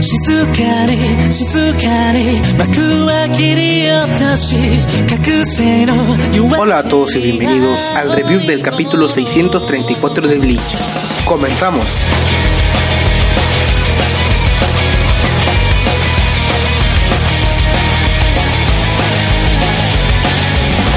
[0.00, 4.56] 静かに静かに幕は切り落とし
[5.08, 5.94] 覚醒の
[6.32, 10.60] 弱 Hola a todos y bienvenidos al review del capítulo 634 de Bleach.
[11.26, 11.86] Comenzamos.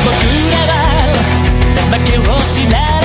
[0.05, 0.11] 僕
[0.51, 2.95] らは負けを知ら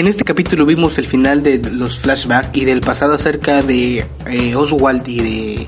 [0.00, 4.56] En este capítulo vimos el final de los flashbacks y del pasado acerca de eh,
[4.56, 5.66] Oswald y de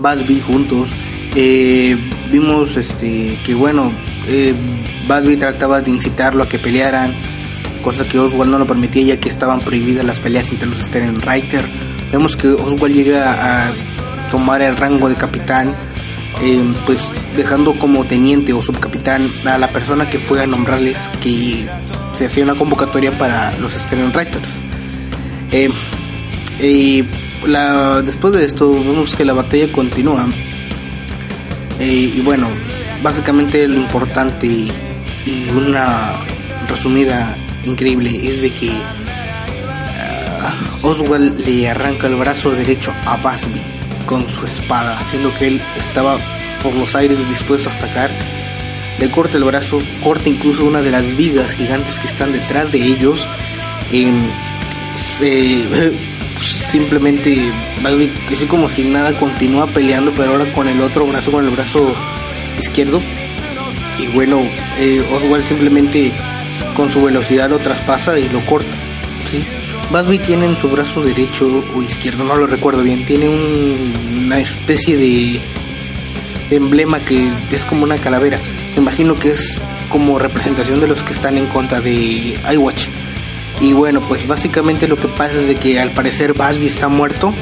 [0.00, 0.88] Busby juntos.
[1.34, 1.94] Eh,
[2.32, 3.92] vimos este que bueno,
[4.26, 4.54] eh,
[5.38, 7.12] trataba de incitarlo a que pelearan,
[7.82, 11.70] cosa que Oswald no lo permitía ya que estaban prohibidas las peleas entre los Sternreiter.
[12.10, 13.74] Vemos que Oswald llega a
[14.30, 15.76] tomar el rango de capitán,
[16.42, 21.66] eh, pues dejando como teniente o subcapitán a la persona que fue a nombrarles que
[22.12, 24.50] se hacía una convocatoria para los Sternreiters.
[25.52, 25.70] Eh,
[26.60, 27.04] y
[27.46, 30.28] la, después de esto vemos que la batalla continúa.
[31.78, 32.48] Eh, y bueno,
[33.02, 34.72] básicamente lo importante y,
[35.56, 36.24] una
[36.68, 38.70] resumida increíble es de que
[39.66, 43.75] ah, Oswald le arranca el brazo derecho a Busby
[44.06, 46.18] con su espada, haciendo que él estaba
[46.62, 48.10] por los aires dispuesto a atacar.
[48.98, 52.78] Le corta el brazo, corta incluso una de las vigas gigantes que están detrás de
[52.82, 53.26] ellos.
[53.92, 54.20] Em,
[54.96, 55.92] se-
[56.40, 57.50] simplemente
[58.32, 61.94] así como si nada, continúa peleando, pero ahora con el otro brazo, con el brazo
[62.58, 63.00] izquierdo.
[63.98, 64.42] Y bueno,
[64.78, 66.12] eh, Oswald simplemente
[66.74, 68.76] con su velocidad lo traspasa y lo corta.
[69.90, 73.92] Busby tiene en su brazo derecho o izquierdo, no lo recuerdo bien, tiene un-
[74.26, 75.40] una especie de,
[76.50, 78.38] emblema que es como una calavera.
[78.74, 82.88] Me imagino que es como representación de los que están en contra de iWatch.
[83.60, 87.32] Y bueno, pues básicamente lo que pasa es de que al parecer Busby está muerto.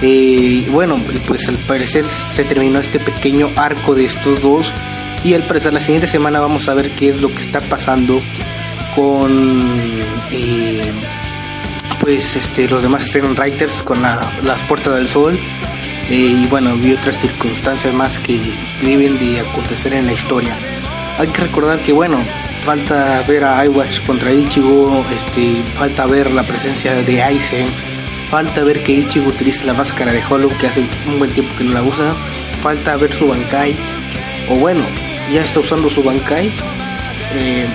[0.00, 4.72] Eh, bueno, pues al parecer se terminó este pequeño arco de estos dos.
[5.24, 8.22] Y al parecer la siguiente semana vamos a ver qué es lo que está pasando
[8.94, 9.97] con
[12.16, 15.38] este los demás Writers con la- las puertas del sol.
[16.10, 18.40] Eh, y bueno, y otras circunstancias más que
[18.82, 20.56] deben de acontecer en la historia.
[21.18, 22.18] Hay que recordar que bueno,
[22.64, 27.66] falta ver a iWatch contra Ichigo, este, falta ver la presencia de Aizen,
[28.30, 31.64] falta ver que Ichigo utiliza la máscara de Hollow que hace un buen tiempo que
[31.64, 32.14] no la usa,
[32.62, 33.76] falta ver su Bankai,
[34.48, 34.84] o bueno,
[35.32, 36.50] ya está usando su Bankai.
[37.34, 37.66] Eh,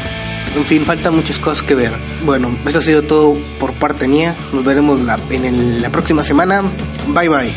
[0.55, 1.93] en fin, faltan muchas cosas que ver.
[2.25, 4.35] Bueno, eso ha sido todo por parte mía.
[4.51, 6.61] Nos veremos la, en el- la próxima semana.
[7.07, 7.53] Bye bye.